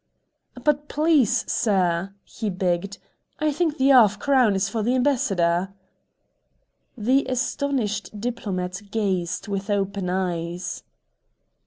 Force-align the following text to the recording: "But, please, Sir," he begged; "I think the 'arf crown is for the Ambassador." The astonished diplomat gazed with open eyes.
"But, 0.63 0.87
please, 0.87 1.45
Sir," 1.47 2.15
he 2.23 2.49
begged; 2.49 2.97
"I 3.37 3.51
think 3.51 3.77
the 3.77 3.91
'arf 3.91 4.17
crown 4.17 4.55
is 4.55 4.67
for 4.67 4.81
the 4.81 4.95
Ambassador." 4.95 5.75
The 6.97 7.27
astonished 7.29 8.19
diplomat 8.19 8.81
gazed 8.89 9.47
with 9.47 9.69
open 9.69 10.09
eyes. 10.09 10.81